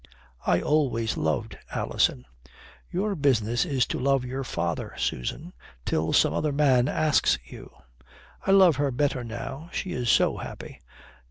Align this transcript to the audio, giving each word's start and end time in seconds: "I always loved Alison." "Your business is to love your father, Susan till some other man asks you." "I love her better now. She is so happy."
"I 0.47 0.61
always 0.63 1.15
loved 1.15 1.59
Alison." 1.75 2.25
"Your 2.91 3.13
business 3.13 3.65
is 3.67 3.85
to 3.85 3.99
love 3.99 4.25
your 4.25 4.43
father, 4.43 4.95
Susan 4.97 5.53
till 5.85 6.11
some 6.11 6.33
other 6.33 6.51
man 6.51 6.87
asks 6.87 7.37
you." 7.45 7.69
"I 8.47 8.49
love 8.49 8.77
her 8.77 8.89
better 8.89 9.23
now. 9.23 9.69
She 9.71 9.93
is 9.93 10.09
so 10.09 10.37
happy." 10.37 10.81